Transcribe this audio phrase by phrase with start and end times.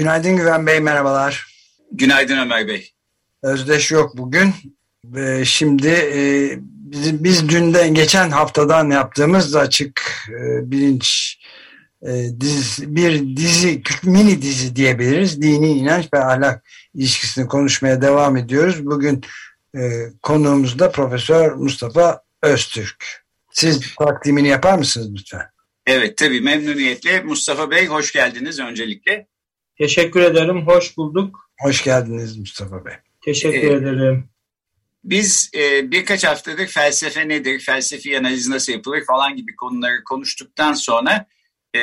[0.00, 1.46] Günaydın Güven Bey, merhabalar.
[1.92, 2.92] Günaydın Ömer Bey.
[3.42, 4.54] Özdeş yok bugün.
[5.04, 11.38] Ve şimdi e, biz, biz dünden geçen haftadan yaptığımız açık e, bilinç
[12.02, 12.08] e,
[12.80, 15.42] bir dizi, mini dizi diyebiliriz.
[15.42, 18.86] Dini inanç ve ahlak ilişkisini konuşmaya devam ediyoruz.
[18.86, 19.24] Bugün
[19.76, 19.80] e,
[20.22, 23.24] konuğumuz da Profesör Mustafa Öztürk.
[23.52, 25.46] Siz takdimini yapar mısınız lütfen?
[25.86, 27.20] Evet tabii memnuniyetle.
[27.22, 29.26] Mustafa Bey hoş geldiniz öncelikle.
[29.80, 31.50] Teşekkür ederim, hoş bulduk.
[31.60, 32.92] Hoş geldiniz Mustafa Bey.
[33.24, 34.28] Teşekkür ee, ederim.
[35.04, 41.26] Biz e, birkaç haftadır felsefe nedir, felsefi analiz nasıl yapılır falan gibi konuları konuştuktan sonra
[41.76, 41.80] e,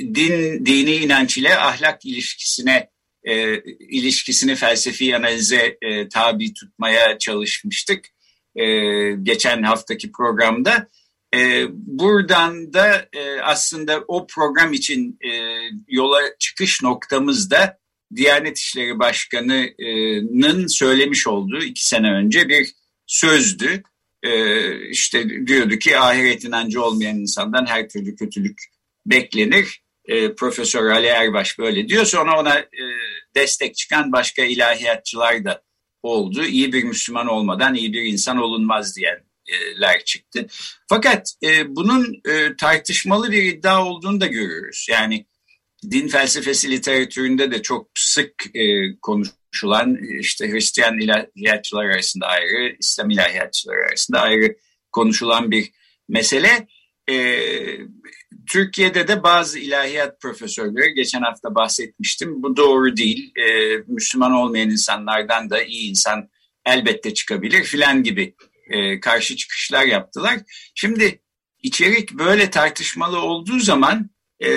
[0.00, 2.90] din, dini inanç ile ahlak ilişkisine
[3.24, 8.04] e, ilişkisini felsefi analize e, tabi tutmaya çalışmıştık
[8.56, 8.64] e,
[9.22, 10.88] geçen haftaki programda.
[11.34, 15.30] E, buradan da e, aslında o program için e,
[15.88, 17.78] yola çıkış noktamızda
[18.16, 22.72] Diyanet İşleri Başkanı'nın söylemiş olduğu iki sene önce bir
[23.06, 23.82] sözdü.
[24.22, 28.58] E, işte diyordu ki ahiret inancı olmayan insandan her türlü kötülük
[29.06, 29.82] beklenir.
[30.04, 32.04] E, Profesör Ali Erbaş böyle diyor.
[32.04, 32.84] Sonra ona e,
[33.34, 35.62] destek çıkan başka ilahiyatçılar da
[36.02, 36.44] oldu.
[36.44, 38.96] İyi bir Müslüman olmadan iyi bir insan olunmaz
[39.50, 40.46] diyenler çıktı.
[40.88, 44.86] Fakat e, bunun e, tartışmalı bir iddia olduğunu da görüyoruz.
[44.90, 45.26] Yani
[45.90, 53.76] din felsefesi literatüründe de çok sık e, konuşulan işte Hristiyan ilahiyatçılar arasında ayrı, İslam ilahiyatçılar
[53.76, 54.56] arasında ayrı
[54.92, 55.70] konuşulan bir
[56.08, 56.68] mesele.
[57.10, 57.38] E,
[58.50, 62.42] Türkiye'de de bazı ilahiyat profesörleri geçen hafta bahsetmiştim.
[62.42, 63.32] Bu doğru değil.
[63.36, 66.28] E, Müslüman olmayan insanlardan da iyi insan
[66.66, 68.34] elbette çıkabilir filan gibi
[68.70, 70.38] e, karşı çıkışlar yaptılar.
[70.74, 71.20] Şimdi
[71.62, 74.10] içerik böyle tartışmalı olduğu zaman
[74.40, 74.48] e,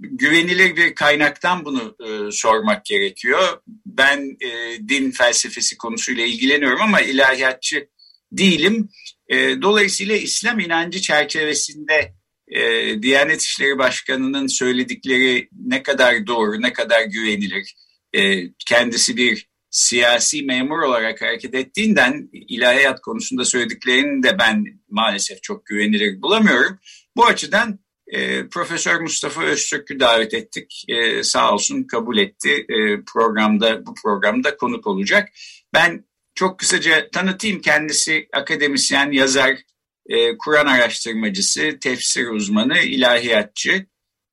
[0.00, 3.62] güvenilir bir kaynaktan bunu e, sormak gerekiyor.
[3.86, 7.88] Ben e, din felsefesi konusuyla ilgileniyorum ama ilahiyatçı
[8.32, 8.88] değilim.
[9.28, 12.14] E, dolayısıyla İslam inancı çerçevesinde
[12.48, 17.74] e, Diyanet İşleri Başkanı'nın söyledikleri ne kadar doğru, ne kadar güvenilir.
[18.12, 25.66] E, kendisi bir siyasi memur olarak hareket ettiğinden ilahiyat konusunda söylediklerini de ben maalesef çok
[25.66, 26.78] güvenilir bulamıyorum.
[27.16, 30.84] Bu açıdan e, Profesör Mustafa Öztürk'ü davet ettik.
[30.88, 32.66] E, sağ olsun kabul etti.
[32.68, 35.28] E, programda bu programda konuk olacak.
[35.74, 36.04] Ben
[36.34, 39.58] çok kısaca tanıtayım kendisi akademisyen, yazar,
[40.06, 43.86] e, Kur'an araştırmacısı, tefsir uzmanı, ilahiyatçı.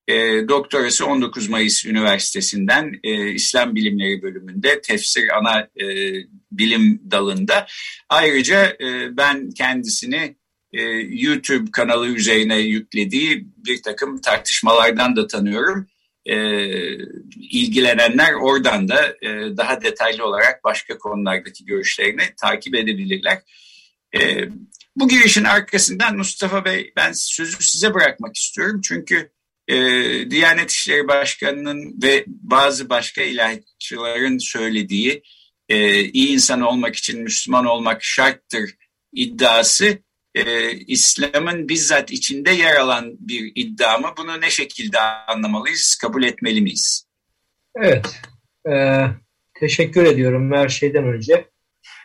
[0.09, 5.85] E, doktorası 19 Mayıs Üniversitesi'nden e, İslam Bilimleri bölümünde tefsir ana e,
[6.51, 7.67] bilim dalında.
[8.09, 10.35] Ayrıca e, ben kendisini
[10.73, 15.87] e, YouTube kanalı üzerine yüklediği bir takım tartışmalardan da tanıyorum.
[16.25, 16.35] E,
[17.35, 23.41] ilgilenenler oradan da e, daha detaylı olarak başka konulardaki görüşlerini takip edebilirler.
[24.19, 24.49] E,
[24.95, 28.81] bu girişin arkasından Mustafa Bey ben sözü size bırakmak istiyorum.
[28.83, 29.31] Çünkü
[29.69, 29.75] e,
[30.31, 35.23] Diyanet İşleri Başkanı'nın ve bazı başka ilahiyatçıların söylediği
[35.69, 38.75] e, iyi insan olmak için Müslüman olmak şarttır
[39.13, 39.97] iddiası
[40.35, 44.13] e, İslam'ın bizzat içinde yer alan bir iddia mı?
[44.17, 47.07] Bunu ne şekilde anlamalıyız, kabul etmeli miyiz?
[47.75, 48.21] Evet,
[48.71, 49.05] e,
[49.59, 51.49] teşekkür ediyorum her şeyden önce.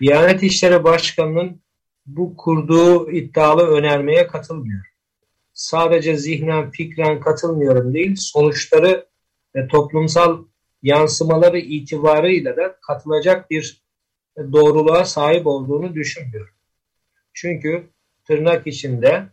[0.00, 1.62] Diyanet İşleri Başkanı'nın
[2.06, 4.93] bu kurduğu iddialı önermeye katılmıyor.
[5.54, 9.06] Sadece zihnen, fikren katılmıyorum değil, sonuçları
[9.56, 10.44] ve toplumsal
[10.82, 13.82] yansımaları itibarıyla da katılacak bir
[14.52, 16.54] doğruluğa sahip olduğunu düşünmüyorum.
[17.32, 17.86] Çünkü
[18.24, 19.26] tırnak içinde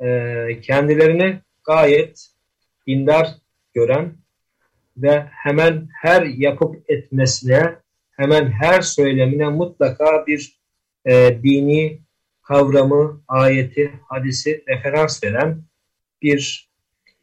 [0.00, 2.28] e, kendilerini gayet
[2.86, 3.28] dindar
[3.74, 4.12] gören
[4.96, 7.76] ve hemen her yapıp etmesine,
[8.10, 10.58] hemen her söylemine mutlaka bir
[11.06, 12.00] e, dini
[12.48, 15.62] kavramı, ayeti, hadisi referans veren
[16.22, 16.70] bir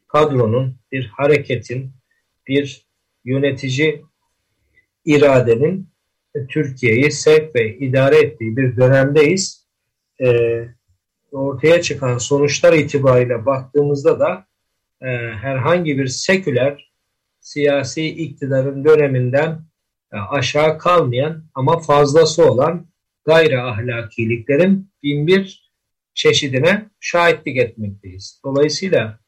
[0.07, 1.91] kadronun, bir hareketin,
[2.47, 2.87] bir
[3.23, 4.05] yönetici
[5.05, 5.89] iradenin
[6.49, 9.67] Türkiye'yi sevk ve idare ettiği bir dönemdeyiz.
[10.21, 10.59] E,
[11.31, 14.47] ortaya çıkan sonuçlar itibariyle baktığımızda da
[15.01, 15.07] e,
[15.41, 16.91] herhangi bir seküler
[17.39, 19.61] siyasi iktidarın döneminden
[20.13, 22.87] e, aşağı kalmayan ama fazlası olan
[23.25, 25.71] gayri ahlakiliklerin bin bir
[26.13, 28.41] çeşidine şahitlik etmekteyiz.
[28.45, 29.19] Dolayısıyla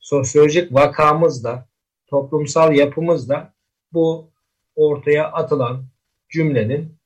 [0.00, 1.68] sosyolojik vakamızda,
[2.06, 3.54] toplumsal yapımızda
[3.92, 4.30] bu
[4.76, 5.84] ortaya atılan
[6.28, 6.98] cümlenin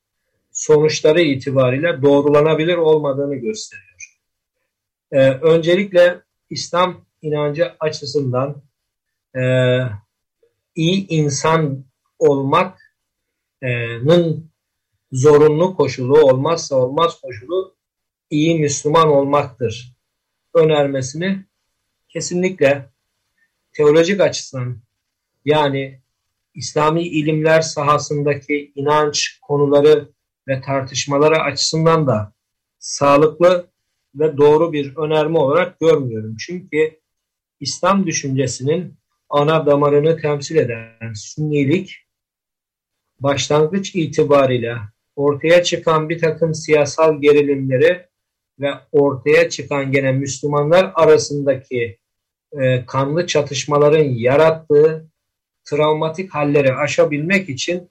[0.53, 4.19] sonuçları itibariyle doğrulanabilir olmadığını gösteriyor.
[5.13, 6.21] Ee, öncelikle
[6.51, 8.63] İslam inancı açısından
[9.37, 9.43] e,
[10.75, 11.85] iyi insan
[12.19, 12.83] olmak'nın
[15.13, 17.75] zorunlu koşulu olmazsa olmaz koşulu
[18.31, 19.97] iyi Müslüman olmaktır
[20.55, 21.45] önermesini
[22.09, 22.91] kesinlikle
[23.73, 24.77] teolojik açısından
[25.45, 26.01] yani
[26.55, 30.09] İslami ilimler sahasındaki inanç konuları
[30.49, 32.33] ve tartışmaları açısından da
[32.79, 33.67] sağlıklı
[34.15, 36.37] ve doğru bir önerme olarak görmüyorum.
[36.37, 37.01] Çünkü
[37.61, 38.95] İslam düşüncesinin
[39.29, 41.97] ana damarını temsil eden sünnilik
[43.21, 44.77] başlangıç itibariyle
[45.17, 48.07] ortaya çıkan bir takım siyasal gerilimleri
[48.61, 51.99] ve ortaya çıkan gene Müslümanlar arasındaki
[52.61, 55.07] e, kanlı çatışmaların yarattığı
[55.65, 57.91] travmatik halleri aşabilmek için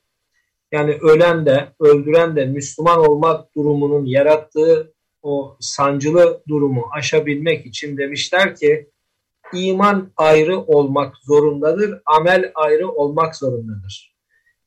[0.71, 8.55] yani ölen de öldüren de Müslüman olmak durumunun yarattığı o sancılı durumu aşabilmek için demişler
[8.55, 8.89] ki
[9.53, 14.15] iman ayrı olmak zorundadır, amel ayrı olmak zorundadır.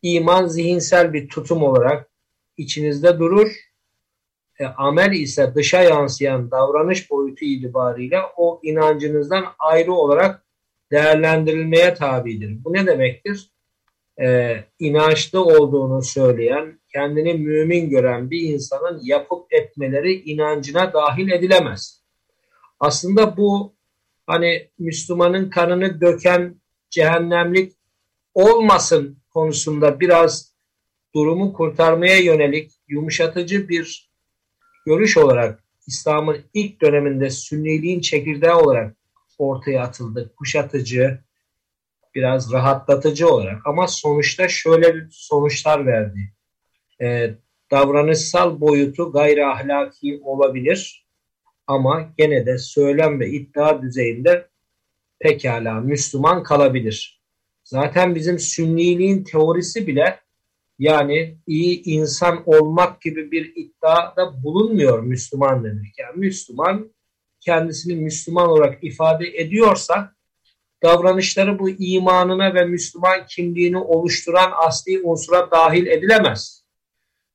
[0.02, 2.10] İman zihinsel bir tutum olarak
[2.56, 3.50] içinizde durur,
[4.58, 10.44] e, amel ise dışa yansıyan davranış boyutu itibariyle o inancınızdan ayrı olarak
[10.90, 12.64] değerlendirilmeye tabidir.
[12.64, 13.54] Bu ne demektir?
[14.20, 22.02] e, inançlı olduğunu söyleyen, kendini mümin gören bir insanın yapıp etmeleri inancına dahil edilemez.
[22.80, 23.74] Aslında bu
[24.26, 26.60] hani Müslümanın kanını döken
[26.90, 27.72] cehennemlik
[28.34, 30.53] olmasın konusunda biraz
[31.14, 34.10] durumu kurtarmaya yönelik yumuşatıcı bir
[34.86, 38.96] görüş olarak İslam'ın ilk döneminde sünniliğin çekirdeği olarak
[39.38, 40.32] ortaya atıldı.
[40.36, 41.18] Kuşatıcı,
[42.14, 46.32] biraz rahatlatıcı olarak ama sonuçta şöyle bir sonuçlar verdi.
[47.00, 47.34] E,
[47.70, 51.06] davranışsal boyutu gayri ahlaki olabilir
[51.66, 54.48] ama gene de söylem ve iddia düzeyinde
[55.18, 57.22] pekala Müslüman kalabilir.
[57.64, 60.20] Zaten bizim sünniliğin teorisi bile
[60.84, 65.98] yani iyi insan olmak gibi bir iddiada bulunmuyor Müslüman demek.
[65.98, 66.90] Yani Müslüman
[67.40, 70.12] kendisini Müslüman olarak ifade ediyorsa
[70.82, 76.64] davranışları bu imanına ve Müslüman kimliğini oluşturan asli unsura dahil edilemez.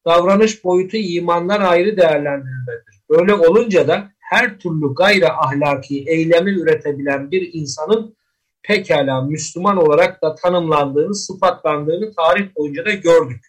[0.05, 2.95] Davranış boyutu imandan ayrı değerlendirilmelidir.
[3.09, 8.15] Böyle olunca da her türlü gayri ahlaki eylemi üretebilen bir insanın
[8.63, 13.45] pekala Müslüman olarak da tanımlandığını, sıfatlandığını tarih boyunca da gördük.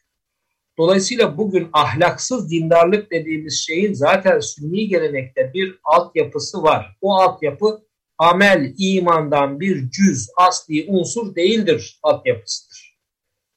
[0.78, 6.96] Dolayısıyla bugün ahlaksız dindarlık dediğimiz şeyin zaten sünni gelenekte bir altyapısı var.
[7.00, 7.82] O altyapı
[8.18, 12.98] amel imandan bir cüz, asli unsur değildir altyapısıdır.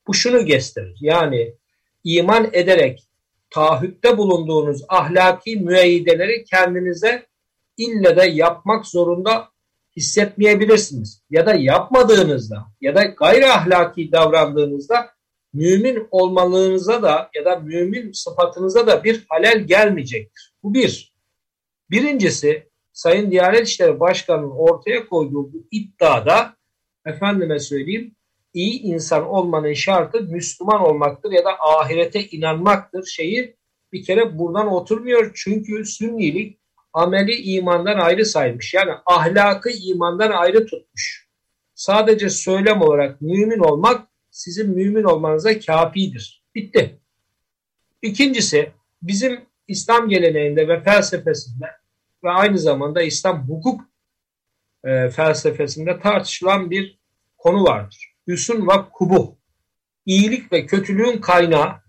[0.08, 0.98] Bu şunu gösterir.
[1.02, 1.54] Yani
[2.04, 3.04] iman ederek
[3.50, 7.26] taahhütte bulunduğunuz ahlaki müeyyideleri kendinize
[7.78, 9.53] ille de yapmak zorunda
[9.98, 11.24] hissetmeyebilirsiniz.
[11.30, 15.10] Ya da yapmadığınızda ya da gayri ahlaki davrandığınızda
[15.54, 20.54] mümin olmalığınıza da ya da mümin sıfatınıza da bir halel gelmeyecektir.
[20.64, 21.14] Bu bir.
[21.92, 26.56] Birincisi Sayın Diyanet İşleri Başkanı'nın ortaya koyduğu bu iddiada
[27.06, 28.16] efendime söyleyeyim
[28.54, 33.56] iyi insan olmanın şartı Müslüman olmaktır ya da ahirete inanmaktır şeyi
[33.92, 35.32] bir kere buradan oturmuyor.
[35.36, 36.60] Çünkü sünnilik
[36.94, 38.74] ameli imandan ayrı saymış.
[38.74, 41.28] Yani ahlakı imandan ayrı tutmuş.
[41.76, 46.44] Sadece söylem olarak mümin olmak sizin mümin olmanıza kafidir.
[46.56, 47.00] Bitti.
[48.02, 48.72] İkincisi
[49.02, 51.66] bizim İslam geleneğinde ve felsefesinde
[52.24, 53.82] ve aynı zamanda İslam hukuk
[54.84, 57.00] e, felsefesinde tartışılan bir
[57.38, 58.14] konu vardır.
[58.28, 59.36] Hüsn ve kubuh.
[60.06, 61.84] İyilik ve kötülüğün kaynağı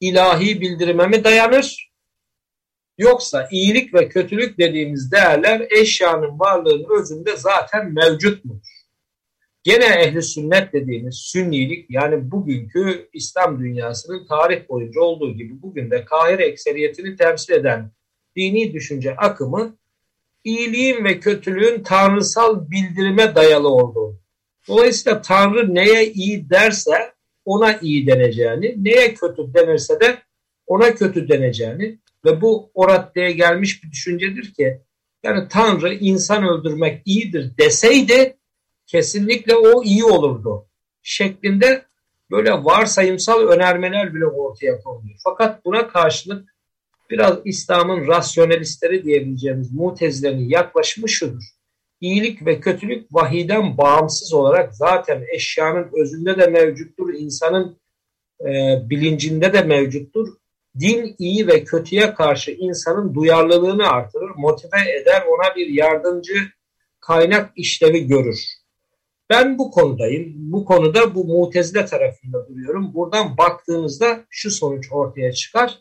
[0.00, 1.91] ilahi bildirime mi dayanır?
[3.02, 8.66] Yoksa iyilik ve kötülük dediğimiz değerler eşyanın varlığının özünde zaten mevcut mudur?
[9.62, 16.04] Gene ehli sünnet dediğimiz sünnilik yani bugünkü İslam dünyasının tarih boyunca olduğu gibi bugün de
[16.04, 17.90] Kahire ekseriyetini temsil eden
[18.36, 19.76] dini düşünce akımı
[20.44, 24.20] iyiliğin ve kötülüğün tanrısal bildirime dayalı olduğu.
[24.68, 27.12] Dolayısıyla Tanrı neye iyi derse
[27.44, 30.18] ona iyi deneceğini, neye kötü denirse de
[30.66, 34.80] ona kötü deneceğini ve bu o raddeye gelmiş bir düşüncedir ki
[35.22, 38.36] Yani Tanrı insan öldürmek iyidir deseydi
[38.86, 40.66] kesinlikle o iyi olurdu
[41.02, 41.86] şeklinde
[42.30, 45.18] böyle varsayımsal önermeler bile ortaya konuluyor.
[45.24, 46.52] Fakat buna karşılık
[47.10, 51.42] biraz İslam'ın rasyonelistleri diyebileceğimiz mutezilerin yaklaşımı şudur.
[52.00, 57.78] İyilik ve kötülük vahiden bağımsız olarak zaten eşyanın özünde de mevcuttur, insanın
[58.40, 60.28] e, bilincinde de mevcuttur.
[60.80, 66.34] Din iyi ve kötüye karşı insanın duyarlılığını artırır, motive eder, ona bir yardımcı
[67.00, 68.44] kaynak işlevi görür.
[69.30, 70.32] Ben bu konudayım.
[70.36, 72.94] Bu konuda bu mutezile tarafında duruyorum.
[72.94, 75.78] Buradan baktığımızda şu sonuç ortaya çıkar.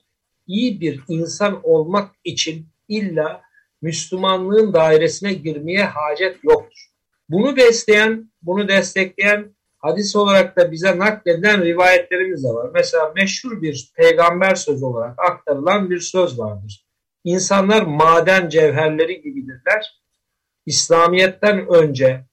[0.48, 3.42] İyi bir insan olmak için illa
[3.82, 6.86] Müslümanlığın dairesine girmeye hacet yoktur.
[7.30, 12.70] Bunu besleyen, bunu destekleyen hadis olarak da bize nakledilen rivayetlerimiz de var.
[12.74, 16.86] Mesela meşhur bir peygamber sözü olarak aktarılan bir söz vardır.
[17.24, 20.02] İnsanlar maden cevherleri gibidirler.
[20.66, 22.26] İslamiyet'ten önce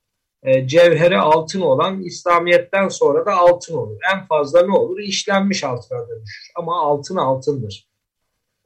[0.42, 3.96] e, cevheri altın olan İslamiyet'ten sonra da altın olur.
[4.14, 4.98] En fazla ne olur?
[4.98, 6.50] İşlenmiş altına dönüşür.
[6.56, 7.88] Ama altın altındır.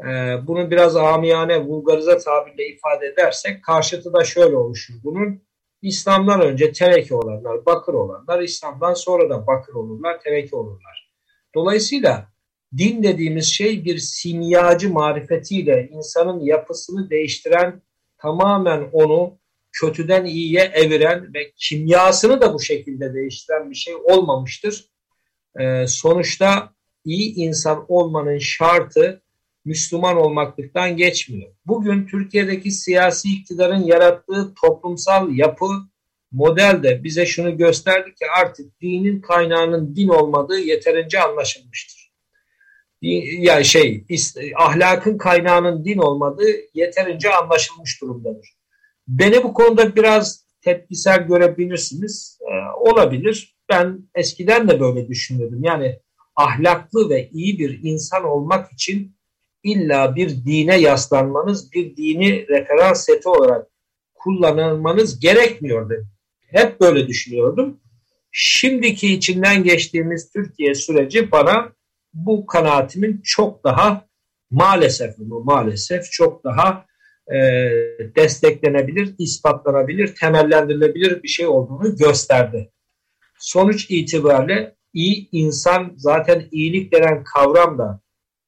[0.01, 0.07] E,
[0.47, 4.95] bunu biraz amiyane, vulgarize tabirle ifade edersek karşıtı da şöyle oluşur.
[5.05, 5.43] Bunun
[5.83, 11.13] İslam'dan önce teneke olanlar, bakır olanlar, İslam'dan sonra da bakır olurlar, teneke olurlar.
[11.55, 12.33] Dolayısıyla
[12.77, 17.83] din dediğimiz şey bir simyacı marifetiyle insanın yapısını değiştiren,
[18.19, 19.39] tamamen onu
[19.73, 24.85] kötüden iyiye eviren ve kimyasını da bu şekilde değiştiren bir şey olmamıştır.
[25.61, 26.75] Ee, sonuçta
[27.05, 29.23] iyi insan olmanın şartı
[29.65, 31.53] Müslüman olmaklıktan geçmiyor.
[31.67, 35.67] Bugün Türkiye'deki siyasi iktidarın yarattığı toplumsal yapı
[36.33, 42.13] model de bize şunu gösterdi ki artık dinin kaynağının din olmadığı yeterince anlaşılmıştır.
[43.39, 44.05] Yani şey
[44.57, 48.49] ahlakın kaynağının din olmadığı yeterince anlaşılmış durumdadır.
[49.09, 52.39] Beni bu konuda biraz tepkisel görebilirsiniz.
[52.41, 53.57] Ee, olabilir.
[53.71, 55.65] Ben eskiden de böyle düşünüyordum.
[55.65, 55.99] Yani
[56.37, 59.17] ahlaklı ve iyi bir insan olmak için
[59.63, 63.67] illa bir dine yaslanmanız, bir dini referans seti olarak
[64.15, 65.95] kullanılmanız gerekmiyordu.
[66.47, 67.81] Hep böyle düşünüyordum.
[68.33, 71.73] Şimdiki içinden geçtiğimiz Türkiye süreci bana
[72.15, 74.07] bu kanaatimin çok daha
[74.51, 76.87] maalesef bu maalesef çok daha
[77.29, 77.39] e,
[78.17, 82.71] desteklenebilir, ispatlanabilir, temellendirilebilir bir şey olduğunu gösterdi.
[83.39, 88.01] Sonuç itibariyle iyi insan zaten iyilik denen kavram da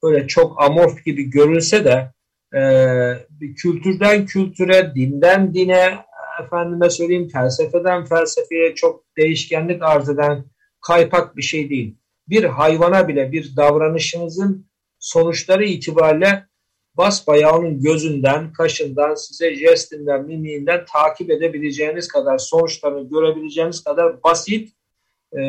[0.04, 2.12] böyle çok amorf gibi görünse de
[2.58, 2.62] e,
[3.56, 5.98] kültürden kültüre, dinden dine,
[6.44, 10.44] efendime söyleyeyim felsefeden felsefeye çok değişkenlik arz eden
[10.80, 11.96] kaypak bir şey değil.
[12.28, 14.66] Bir hayvana bile bir davranışınızın
[14.98, 16.46] sonuçları itibariyle
[16.94, 24.72] basbayağı onun gözünden, kaşından, size jestinden, mimiğinden takip edebileceğiniz kadar, sonuçlarını görebileceğiniz kadar basit
[25.32, 25.40] e,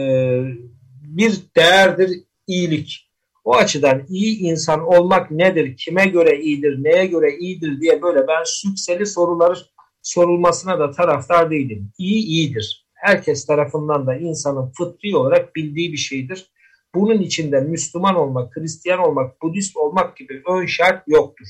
[1.01, 2.12] bir değerdir
[2.47, 3.04] iyilik.
[3.46, 8.44] O açıdan iyi insan olmak nedir, kime göre iyidir, neye göre iyidir diye böyle ben
[8.46, 9.60] sükseli soruları
[10.02, 11.92] sorulmasına da taraftar değilim.
[11.98, 12.88] İyi iyidir.
[12.94, 16.52] Herkes tarafından da insanın fıtri olarak bildiği bir şeydir.
[16.96, 21.48] Bunun içinde Müslüman olmak, Hristiyan olmak, Budist olmak gibi ön şart yoktur.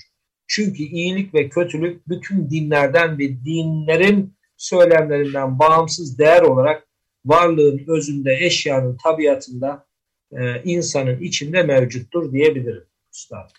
[0.48, 6.88] Çünkü iyilik ve kötülük bütün dinlerden ve dinlerin söylemlerinden bağımsız değer olarak
[7.26, 9.86] varlığın özünde, eşyanın tabiatında,
[10.32, 12.84] e, insanın içinde mevcuttur diyebilirim.
[13.14, 13.50] Üstad.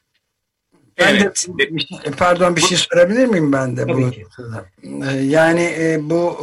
[0.97, 1.49] Evet.
[1.59, 3.81] de, şey, pardon bir şey sorabilir miyim ben de?
[3.81, 4.27] Tabii bu, ki.
[4.85, 6.39] E, yani e, bu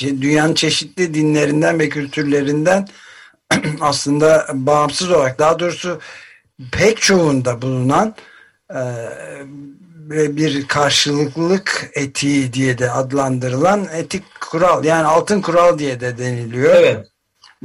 [0.00, 2.88] dünyanın çeşitli dinlerinden ve kültürlerinden
[3.80, 6.00] aslında bağımsız olarak daha doğrusu
[6.72, 8.14] pek çoğunda bulunan
[10.10, 16.74] e, bir karşılıklılık etiği diye de adlandırılan etik kural yani altın kural diye de deniliyor.
[16.74, 17.06] Evet.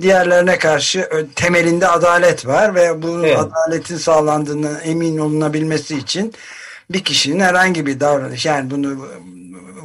[0.02, 3.38] Diğerlerine karşı temelinde adalet var ve bu evet.
[3.40, 6.34] adaletin sağlandığını emin olunabilmesi için
[6.90, 9.08] bir kişinin herhangi bir davranış yani bunu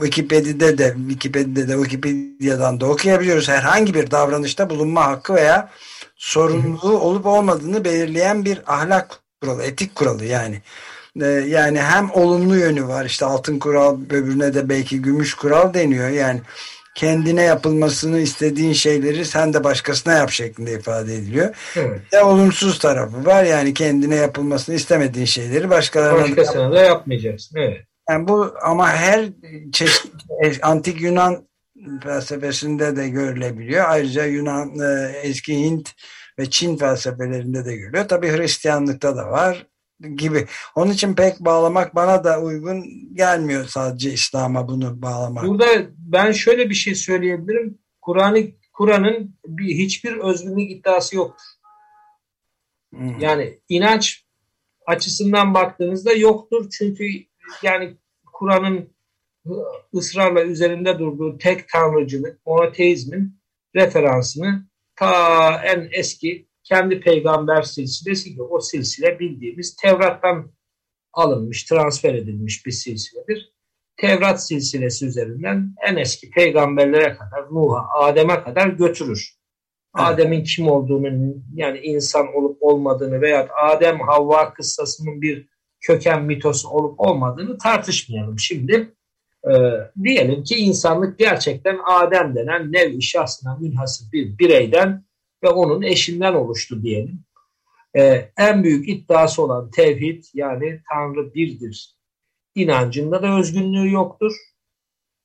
[0.00, 3.48] Wikipedia'da de Wikipedia'da da Wikipedia'dan da okuyabiliyoruz.
[3.48, 5.68] Herhangi bir davranışta bulunma hakkı veya
[6.16, 10.62] sorumluluğu olup olmadığını belirleyen bir ahlak kuralı, etik kuralı yani.
[11.20, 16.08] Ee, yani hem olumlu yönü var işte altın kural öbürüne de belki gümüş kural deniyor.
[16.08, 16.40] Yani
[16.96, 21.56] kendine yapılmasını istediğin şeyleri sen de başkasına yap şeklinde ifade ediliyor.
[21.76, 22.00] Evet.
[22.12, 27.58] Ya olumsuz tarafı var yani kendine yapılmasını istemediğin şeyleri başkalarına başkasına da yapmayacaksın.
[27.58, 27.80] Evet.
[28.10, 29.26] Yani bu ama her
[29.72, 30.12] çeşit
[30.62, 31.48] antik Yunan
[32.02, 33.84] felsefesinde de görülebiliyor.
[33.88, 35.90] Ayrıca Yunan, e, eski Hint
[36.38, 38.08] ve Çin felsefelerinde de görülüyor.
[38.08, 39.66] Tabi Hristiyanlıkta da var.
[40.00, 40.46] Gibi.
[40.74, 42.84] Onun için pek bağlamak bana da uygun
[43.14, 45.44] gelmiyor sadece İslam'a bunu bağlamak.
[45.44, 45.66] Burada
[45.98, 47.78] ben şöyle bir şey söyleyebilirim.
[48.02, 48.38] Kur'an'ı
[48.72, 51.46] Kur'an'ın bir hiçbir özgünlük iddiası yoktur.
[52.94, 53.20] Hmm.
[53.20, 54.24] Yani inanç
[54.86, 56.70] açısından baktığınızda yoktur.
[56.70, 57.04] Çünkü
[57.62, 57.96] yani
[58.32, 58.96] Kur'an'ın
[59.94, 63.40] ısrarla üzerinde durduğu tek tanrıcılık, monoteizmin
[63.74, 70.52] referansını ta en eski kendi peygamber silsilesi gibi o silsile bildiğimiz Tevrat'tan
[71.12, 73.52] alınmış, transfer edilmiş bir silsiledir.
[73.96, 79.36] Tevrat silsilesi üzerinden en eski peygamberlere kadar, Nuh'a, Adem'e kadar götürür.
[79.94, 85.48] Adem'in kim olduğunu yani insan olup olmadığını veya Adem Havva kıssasının bir
[85.80, 88.38] köken mitosu olup olmadığını tartışmayalım.
[88.38, 88.94] Şimdi
[89.44, 89.52] e,
[90.02, 95.04] diyelim ki insanlık gerçekten Adem denen nev-i şahsına münhasır bir bireyden
[95.46, 97.20] ve onun eşinden oluştu diyelim.
[97.96, 101.96] E, en büyük iddiası olan tevhid yani Tanrı birdir.
[102.54, 104.32] İnancında da özgünlüğü yoktur.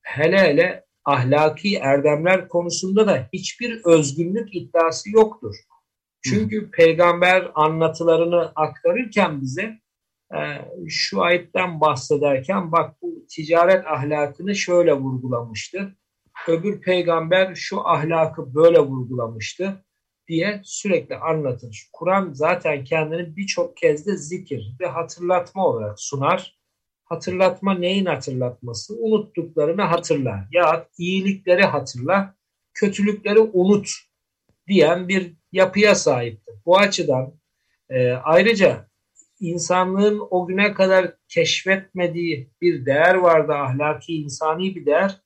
[0.01, 5.55] Hele hele ahlaki erdemler konusunda da hiçbir özgünlük iddiası yoktur.
[6.21, 6.71] Çünkü Hı.
[6.71, 9.79] peygamber anlatılarını aktarırken bize
[10.33, 10.39] e,
[10.89, 15.95] şu ayetten bahsederken bak bu ticaret ahlakını şöyle vurgulamıştı.
[16.47, 19.83] Öbür peygamber şu ahlakı böyle vurgulamıştı
[20.31, 21.89] diye sürekli anlatır.
[21.93, 26.57] Kur'an zaten kendini birçok kez de zikir ve hatırlatma olarak sunar.
[27.05, 28.95] Hatırlatma neyin hatırlatması?
[28.99, 32.35] Unuttuklarını hatırla ya iyilikleri hatırla,
[32.73, 33.89] kötülükleri unut
[34.67, 36.55] diyen bir yapıya sahiptir.
[36.65, 37.33] Bu açıdan
[37.89, 38.87] e, ayrıca
[39.39, 45.21] insanlığın o güne kadar keşfetmediği bir değer vardı, ahlaki, insani bir değer.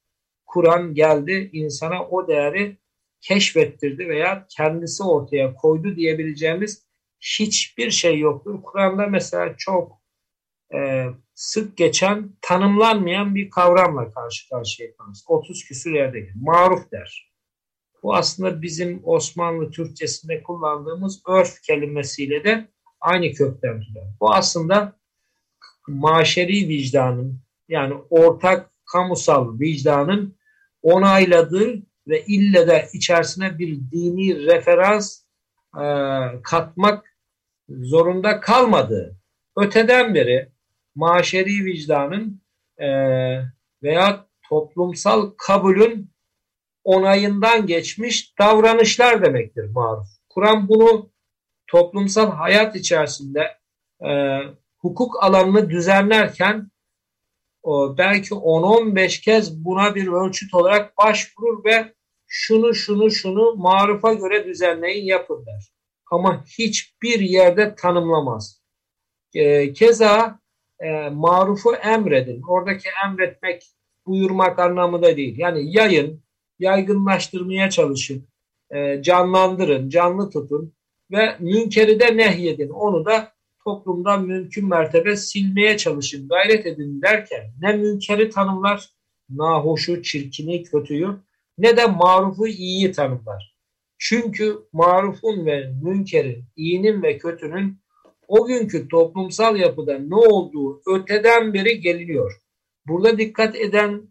[0.46, 2.78] Kur'an geldi, insana o değeri
[3.28, 6.86] keşfettirdi veya kendisi ortaya koydu diyebileceğimiz
[7.20, 8.64] hiçbir şey yoktur.
[8.64, 10.02] Kur'an'da mesela çok
[10.74, 15.26] e, sık geçen tanımlanmayan bir kavramla karşı karşıya kalırız.
[15.28, 17.32] 30 küsur yerde maruf der.
[18.04, 22.68] Bu aslında bizim Osmanlı Türkçesinde kullandığımız örf kelimesiyle de
[23.02, 24.08] aynı kökten türer.
[24.20, 25.00] Bu aslında
[25.88, 30.38] maşeri vicdanın yani ortak kamusal vicdanın
[30.82, 35.22] onayladığı ve ille de içerisine bir dini referans
[35.76, 35.86] e,
[36.44, 37.18] katmak
[37.70, 39.16] zorunda kalmadığı
[39.58, 40.50] öteden beri
[40.96, 42.42] maşeri vicdanın
[42.78, 42.88] e,
[43.84, 46.12] veya toplumsal kabulün
[46.84, 50.08] onayından geçmiş davranışlar demektir maruf.
[50.30, 51.10] Kur'an bunu
[51.68, 53.58] toplumsal hayat içerisinde
[54.06, 54.40] e,
[54.78, 56.72] hukuk alanını düzenlerken
[57.64, 61.94] o, belki 10-15 kez buna bir ölçüt olarak başvurur ve
[62.38, 65.72] şunu şunu şunu marufa göre düzenleyin yapın der.
[66.12, 68.62] Ama hiçbir yerde tanımlamaz.
[69.34, 70.40] E, keza
[70.80, 72.42] e, marufu emredin.
[72.48, 73.64] Oradaki emretmek,
[74.06, 75.38] buyurmak anlamında değil.
[75.38, 76.24] Yani yayın,
[76.60, 78.28] yaygınlaştırmaya çalışın,
[78.76, 80.74] e, canlandırın, canlı tutun
[81.12, 82.70] ve münkeri de nehyedin.
[82.70, 83.32] Onu da
[83.64, 88.90] toplumdan mümkün mertebe silmeye çalışın, gayret edin derken ne münkeri tanımlar,
[89.30, 91.08] nahoşu, çirkini, kötüyü
[91.58, 93.56] ne de marufu iyiyi tanımlar.
[93.98, 97.80] Çünkü marufun ve münkerin, iyinin ve kötünün
[98.28, 102.42] o günkü toplumsal yapıda ne olduğu öteden beri geliniyor.
[102.88, 104.02] Burada dikkat eden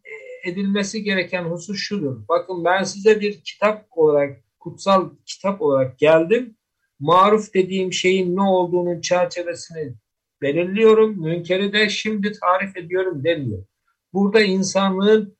[0.44, 2.28] edilmesi gereken husus şudur.
[2.28, 6.56] Bakın ben size bir kitap olarak, kutsal kitap olarak geldim.
[7.00, 9.94] Maruf dediğim şeyin ne olduğunun çerçevesini
[10.42, 11.20] belirliyorum.
[11.22, 13.64] Münkeri de şimdi tarif ediyorum demiyor.
[14.12, 15.36] Burada insanlığın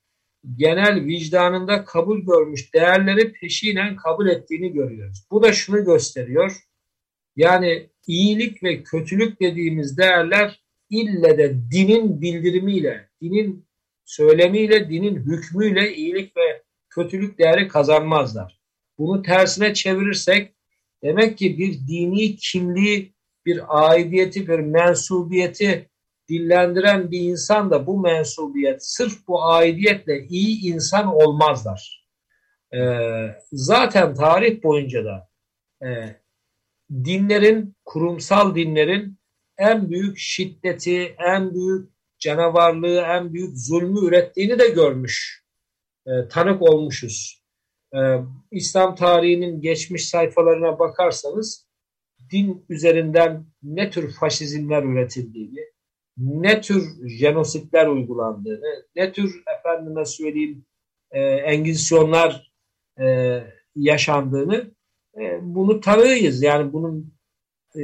[0.57, 5.27] genel vicdanında kabul görmüş değerleri peşinen kabul ettiğini görüyoruz.
[5.31, 6.57] Bu da şunu gösteriyor.
[7.37, 13.67] Yani iyilik ve kötülük dediğimiz değerler ille de dinin bildirimiyle, dinin
[14.05, 18.61] söylemiyle, dinin hükmüyle iyilik ve kötülük değeri kazanmazlar.
[18.99, 20.55] Bunu tersine çevirirsek
[21.03, 23.15] demek ki bir dini kimliği,
[23.47, 25.89] bir aidiyeti, bir mensubiyeti
[26.29, 32.05] dillendiren bir insan da bu mensubiyet, sırf bu aidiyetle iyi insan olmazlar.
[32.75, 35.29] Ee, zaten tarih boyunca da
[35.87, 36.17] e,
[36.91, 39.19] dinlerin, kurumsal dinlerin
[39.59, 45.45] en büyük şiddeti, en büyük canavarlığı, en büyük zulmü ürettiğini de görmüş,
[46.07, 47.43] e, tanık olmuşuz.
[47.95, 47.99] E,
[48.51, 51.67] İslam tarihinin geçmiş sayfalarına bakarsanız
[52.33, 55.74] din üzerinden ne tür faşizmler üretildiğini,
[56.17, 60.65] ne tür jenositler uygulandığını, ne tür efendime söyleyeyim
[61.11, 62.53] e, engizisyonlar
[63.01, 63.41] e,
[63.77, 64.71] yaşandığını
[65.21, 66.43] e, bunu tanıyız.
[66.43, 67.15] Yani bunun
[67.77, 67.83] e,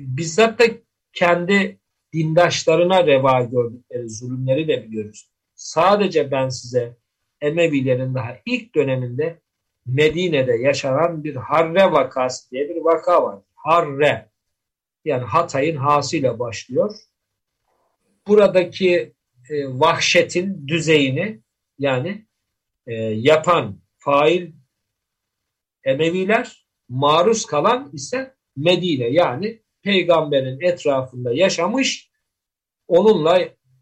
[0.00, 0.64] bizzat da
[1.12, 1.78] kendi
[2.12, 5.30] dindaşlarına reva gördükleri zulümleri de biliyoruz.
[5.54, 6.96] Sadece ben size
[7.40, 9.40] Emevilerin daha ilk döneminde
[9.86, 13.38] Medine'de yaşanan bir Harre vakası diye bir vaka var.
[13.54, 14.30] Harre
[15.04, 16.96] yani Hatay'ın hasıyla başlıyor.
[18.26, 19.12] Buradaki
[19.50, 21.40] e, vahşetin düzeyini
[21.78, 22.26] yani
[22.86, 24.52] e, yapan fail
[25.84, 32.10] Emeviler maruz kalan ise Medine yani peygamberin etrafında yaşamış
[32.88, 33.40] onunla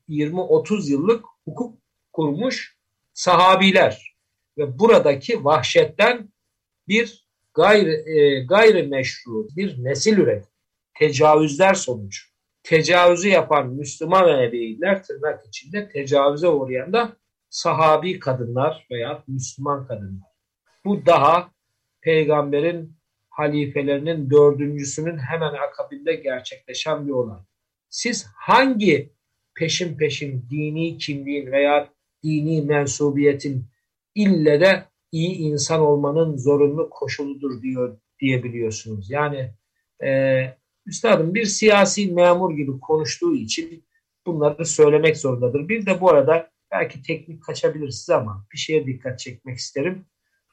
[0.09, 1.79] 20-30 yıllık hukuk
[2.13, 2.77] kurmuş
[3.13, 4.17] sahabiler
[4.59, 6.33] ve buradaki vahşetten
[6.89, 10.45] bir gayri, e, gayrimeşru bir nesil üret
[10.99, 12.32] tecavüzler sonucu.
[12.63, 17.17] Tecavüzü yapan Müslüman ebeyler tırnak içinde tecavüze uğrayan da
[17.51, 20.29] sahabi kadınlar veya Müslüman kadınlar.
[20.85, 21.51] Bu daha
[22.01, 22.97] peygamberin
[23.29, 27.41] halifelerinin dördüncüsünün hemen akabinde gerçekleşen bir olay.
[27.89, 29.13] Siz hangi
[29.55, 31.89] peşin peşin dini kimliğin veya
[32.23, 33.67] dini mensubiyetin
[34.15, 39.11] ille de iyi insan olmanın zorunlu koşuludur diyor diyebiliyorsunuz.
[39.11, 39.51] Yani
[40.05, 40.43] e,
[40.87, 43.85] üstadım bir siyasi memur gibi konuştuğu için
[44.27, 45.69] bunları söylemek zorundadır.
[45.69, 50.05] Bir de bu arada belki teknik kaçabilir size ama bir şeye dikkat çekmek isterim.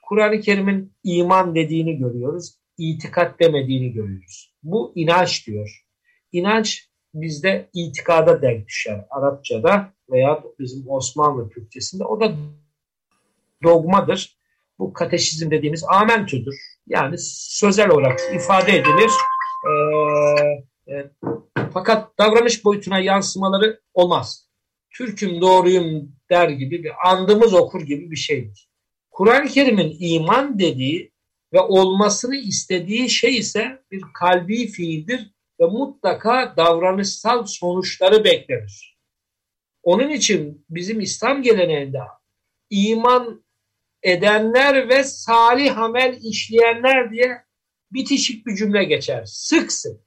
[0.03, 4.55] Kur'an-ı Kerim'in iman dediğini görüyoruz, itikat demediğini görüyoruz.
[4.63, 5.85] Bu inanç diyor.
[6.31, 12.03] İnanç bizde itikada denk düşer Arapçada veya bizim Osmanlı Türkçesinde.
[12.03, 12.35] O da
[13.63, 14.39] dogmadır.
[14.79, 16.55] Bu kateşizm dediğimiz amentüdür.
[16.87, 19.11] Yani sözel olarak ifade edilir.
[19.67, 21.11] Ee, e,
[21.73, 24.49] fakat davranış boyutuna yansımaları olmaz.
[24.91, 28.69] Türk'üm doğruyum der gibi bir andımız okur gibi bir şeydir.
[29.11, 31.11] Kur'an-ı Kerim'in iman dediği
[31.53, 38.97] ve olmasını istediği şey ise bir kalbi fiildir ve mutlaka davranışsal sonuçları beklenir.
[39.83, 41.99] Onun için bizim İslam geleneğinde
[42.69, 43.43] iman
[44.03, 47.43] edenler ve salih amel işleyenler diye
[47.91, 49.25] bitişik bir cümle geçer.
[49.25, 50.01] Sık sık.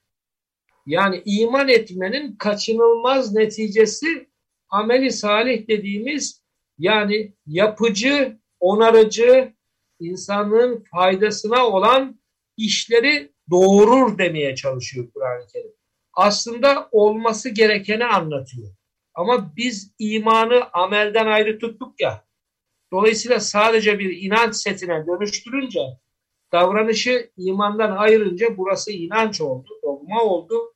[0.87, 4.29] Yani iman etmenin kaçınılmaz neticesi
[4.68, 6.42] ameli salih dediğimiz
[6.79, 9.53] yani yapıcı, onarıcı,
[10.01, 12.21] insanlığın faydasına olan
[12.57, 15.73] işleri doğurur demeye çalışıyor Kur'an-ı Kerim.
[16.14, 18.75] Aslında olması gerekeni anlatıyor.
[19.14, 22.25] Ama biz imanı amelden ayrı tuttuk ya.
[22.92, 25.81] Dolayısıyla sadece bir inanç setine dönüştürünce
[26.53, 30.75] davranışı imandan ayırınca burası inanç oldu, dogma oldu.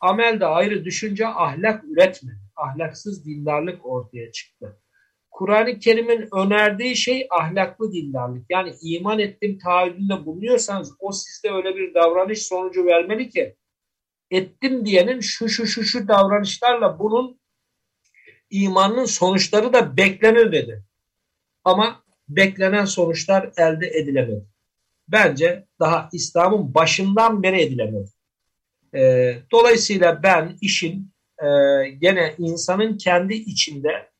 [0.00, 2.40] Amel de ayrı düşünce ahlak üretmedi.
[2.56, 4.80] Ahlaksız dindarlık ortaya çıktı.
[5.30, 8.46] Kur'an-ı Kerim'in önerdiği şey ahlaklı dindarlık.
[8.50, 13.56] Yani iman ettim taahhüdünde bulunuyorsanız o sizde öyle bir davranış sonucu vermeli ki
[14.30, 17.40] ettim diyenin şu şu şu şu davranışlarla bunun
[18.50, 20.84] imanın sonuçları da beklenir dedi.
[21.64, 24.46] Ama beklenen sonuçlar elde edilemedi.
[25.12, 28.10] Bence daha İslam'ın başından beri edilemedi.
[28.94, 31.46] E, dolayısıyla ben işin e,
[31.90, 34.10] gene insanın kendi içinde,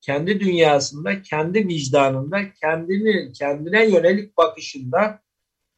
[0.00, 5.22] kendi dünyasında, kendi vicdanında, kendini kendine yönelik bakışında,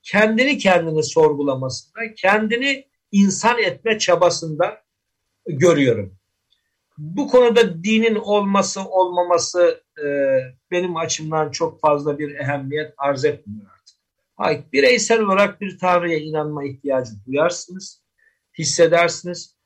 [0.03, 4.83] kendini kendini sorgulamasında, kendini insan etme çabasında
[5.47, 6.15] görüyorum.
[6.99, 10.05] Bu konuda dinin olması olmaması e,
[10.71, 13.74] benim açımdan çok fazla bir ehemmiyet arz etmiyor
[14.37, 18.03] Hayır, bireysel olarak bir Tanrı'ya inanma ihtiyacı duyarsınız,
[18.59, 19.57] hissedersiniz.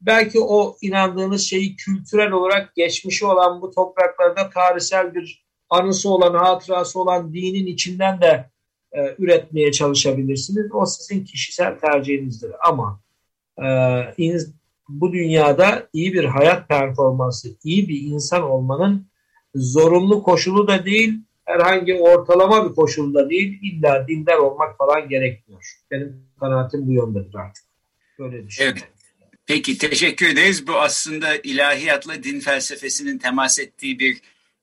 [0.00, 7.00] Belki o inandığınız şeyi kültürel olarak geçmişi olan bu topraklarda tarihsel bir anısı olan, hatırası
[7.00, 8.50] olan dinin içinden de
[8.92, 10.66] e, üretmeye çalışabilirsiniz.
[10.72, 12.52] O sizin kişisel tercihinizdir.
[12.68, 13.00] Ama
[14.18, 14.38] e,
[14.88, 19.06] bu dünyada iyi bir hayat performansı, iyi bir insan olmanın
[19.54, 21.20] zorunlu koşulu da değil,
[21.52, 25.80] herhangi ortalama bir koşulu da değil, illa dindar olmak falan gerekmiyor.
[25.90, 27.64] Benim kanaatim bu yöndedir artık.
[28.18, 28.78] Böyle düşünüyorum.
[28.82, 28.90] Evet.
[29.46, 30.66] Peki teşekkür ederiz.
[30.66, 34.20] Bu aslında ilahiyatla din felsefesinin temas ettiği bir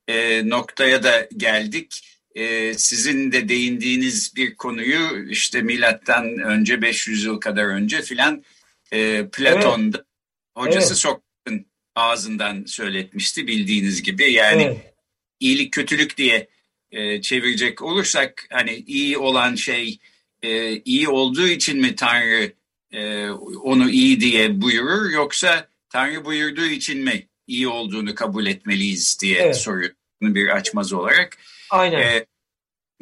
[0.07, 2.03] e, noktaya da geldik.
[2.35, 8.43] E, sizin de değindiğiniz bir konuyu işte milattan önce 500 yıl kadar önce filan
[8.91, 10.67] e, Platon'da evet.
[10.67, 10.97] hocası evet.
[10.97, 14.31] Sokrat'ın ağzından söyletmişti bildiğiniz gibi.
[14.31, 14.93] Yani evet.
[15.39, 16.47] iyilik kötülük diye
[16.91, 19.99] e, çevirecek olursak hani iyi olan şey
[20.41, 22.51] e, iyi olduğu için mi Tanrı
[22.91, 23.29] e,
[23.63, 29.57] onu iyi diye buyurur yoksa Tanrı buyurduğu için mi iyi olduğunu kabul etmeliyiz diye evet.
[29.57, 31.37] soruyor bir açmaz olarak.
[31.69, 31.99] Aynen.
[31.99, 32.25] E,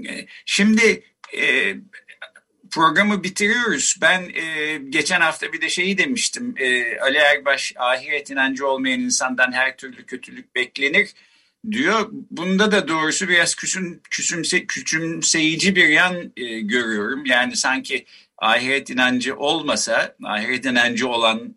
[0.09, 1.03] e, şimdi
[1.37, 1.75] e,
[2.71, 3.95] programı bitiriyoruz.
[4.01, 6.55] Ben e, geçen hafta bir de şeyi demiştim.
[6.57, 11.13] E, Ali Erbaş ahiret inancı olmayan insandan her türlü kötülük beklenir
[11.71, 12.09] diyor.
[12.11, 17.25] Bunda da doğrusu biraz küsüm, küsümse, küçümseyici bir yan e, görüyorum.
[17.25, 18.05] Yani sanki
[18.37, 21.55] ahiret inancı olmasa, ahiret inancı olan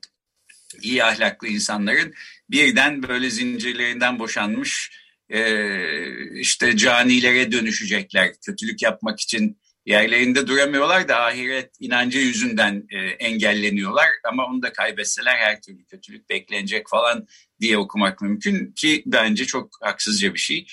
[0.82, 2.14] iyi ahlaklı insanların
[2.50, 4.90] birden böyle zincirlerinden boşanmış
[5.28, 8.32] e, işte canilere dönüşecekler.
[8.46, 14.08] Kötülük yapmak için yerlerinde duramıyorlar da ahiret inancı yüzünden e, engelleniyorlar.
[14.24, 17.26] Ama onu da kaybetseler her türlü kötülük beklenecek falan
[17.60, 20.66] diye okumak mümkün ki bence çok haksızca bir şey.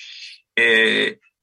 [0.58, 0.64] E,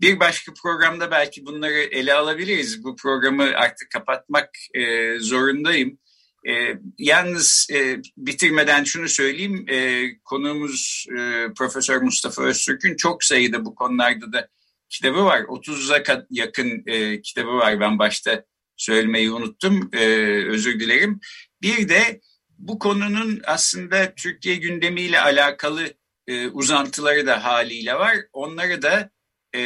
[0.02, 2.84] bir başka programda belki bunları ele alabiliriz.
[2.84, 6.00] Bu programı artık kapatmak e, zorundayım.
[6.48, 6.52] E,
[6.98, 14.34] yalnız e, bitirmeden şunu söyleyeyim, e, konuğumuz e, Profesör Mustafa Öztürk'ün çok sayıda bu konularda
[14.34, 14.50] da
[14.90, 15.42] kitabı var.
[15.42, 17.80] 30'a yakın e, kitabı var.
[17.80, 18.46] Ben başta
[18.78, 19.90] söylemeyi unuttum.
[19.94, 20.06] E,
[20.48, 21.20] özür dilerim.
[21.62, 22.22] Bir de
[22.58, 25.94] bu konunun aslında Türkiye gündemiyle alakalı
[26.28, 28.18] e, uzantıları da haliyle var.
[28.34, 29.10] Onları da
[29.56, 29.62] e,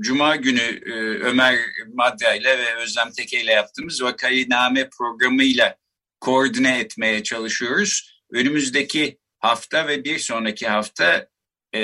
[0.00, 0.92] Cuma günü e,
[1.24, 1.58] Ömer
[1.94, 5.76] Madra ile ve Özlem Teke ile yaptığımız Vakainame programıyla
[6.20, 8.22] koordine etmeye çalışıyoruz.
[8.32, 11.28] Önümüzdeki hafta ve bir sonraki hafta
[11.74, 11.80] e,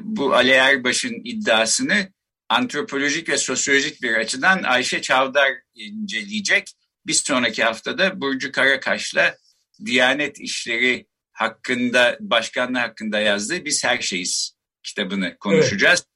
[0.00, 2.12] bu Ali Erbaş'ın iddiasını
[2.48, 6.72] antropolojik ve sosyolojik bir açıdan Ayşe Çavdar inceleyecek.
[7.06, 9.36] Bir sonraki haftada Burcu Karakaş'la
[9.86, 16.06] Diyanet İşleri hakkında, başkanlığı hakkında yazdığı Biz Her Şeyiz kitabını konuşacağız.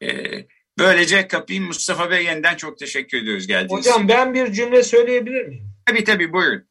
[0.00, 0.34] Evet.
[0.34, 0.46] Ee,
[0.78, 1.64] böylece kapayım.
[1.64, 3.90] Mustafa Bey yeniden çok teşekkür ediyoruz geldiğiniz için.
[3.90, 5.70] Hocam ben bir cümle söyleyebilir miyim?
[5.86, 6.68] Tabii tabii buyurun.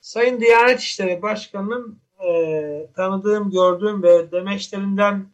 [0.00, 5.26] Sayın Diyanet İşleri Başkanı'nın e, tanıdığım, gördüğüm ve demeçlerinden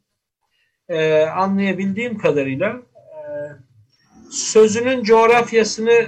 [0.89, 3.19] e, anlayabildiğim kadarıyla e,
[4.31, 6.07] sözünün coğrafyasını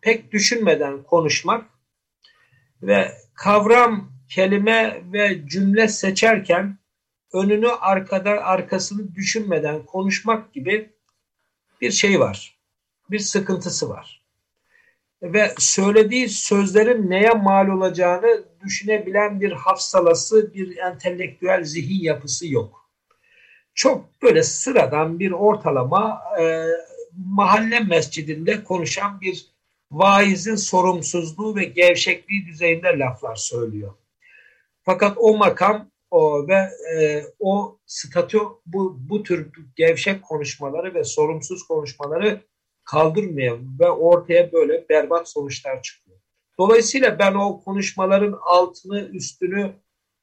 [0.00, 1.66] pek düşünmeden konuşmak
[2.82, 6.78] ve kavram, kelime ve cümle seçerken
[7.32, 10.92] önünü arkada arkasını düşünmeden konuşmak gibi
[11.80, 12.58] bir şey var.
[13.10, 14.22] Bir sıkıntısı var.
[15.22, 22.88] Ve söylediği sözlerin neye mal olacağını düşünebilen bir hafsalası, bir entelektüel zihin yapısı yok
[23.78, 26.66] çok böyle sıradan bir ortalama e,
[27.26, 29.46] mahalle mescidinde konuşan bir
[29.90, 33.94] vaizin sorumsuzluğu ve gevşekliği düzeyinde laflar söylüyor.
[34.82, 41.62] Fakat o makam o ve e, o statü bu, bu tür gevşek konuşmaları ve sorumsuz
[41.66, 42.40] konuşmaları
[42.84, 46.18] kaldırmıyor ve ortaya böyle berbat sonuçlar çıkıyor.
[46.58, 49.72] Dolayısıyla ben o konuşmaların altını üstünü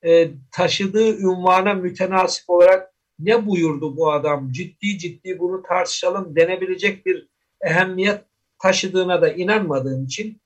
[0.06, 7.30] e, taşıdığı ünvana mütenasip olarak ne buyurdu bu adam ciddi ciddi bunu tartışalım denebilecek bir
[7.62, 8.22] ehemmiyet
[8.60, 10.42] taşıdığına da inanmadığım için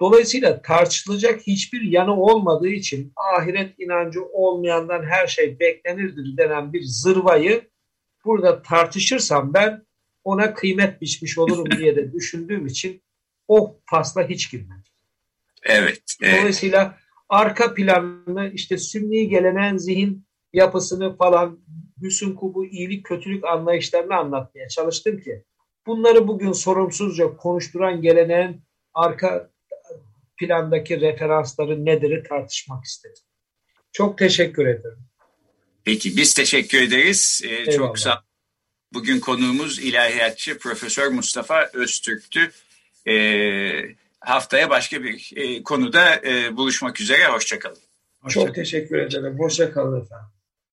[0.00, 7.68] dolayısıyla tartışılacak hiçbir yanı olmadığı için ahiret inancı olmayandan her şey beklenirdir denen bir zırvayı
[8.24, 9.82] burada tartışırsam ben
[10.24, 13.02] ona kıymet biçmiş olurum diye de düşündüğüm için
[13.48, 14.84] o fasla hiç girmedim.
[15.62, 16.38] Evet, evet.
[16.38, 16.98] Dolayısıyla
[17.28, 21.60] arka planını işte sünni gelenen zihin yapısını falan
[22.02, 25.44] hüsn kubu, iyilik, kötülük anlayışlarını anlatmaya çalıştım ki
[25.86, 28.62] bunları bugün sorumsuzca konuşturan geleneğin
[28.94, 29.50] arka
[30.36, 33.22] plandaki referansları nedir tartışmak istedim.
[33.92, 34.98] Çok teşekkür ederim.
[35.84, 37.42] Peki biz teşekkür ederiz.
[37.44, 38.24] Ee, çok sağ
[38.92, 42.50] Bugün konuğumuz ilahiyatçı Profesör Mustafa Öztürk'tü.
[43.06, 47.26] Ee, haftaya başka bir e, konuda e, buluşmak üzere.
[47.26, 47.78] Hoşçakalın.
[48.20, 49.38] Hoşça Çok teşekkür ederim.
[49.38, 50.33] Hoşçakalın efendim.